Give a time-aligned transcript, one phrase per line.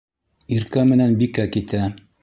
[0.55, 1.87] Иркә менән Бикә китә.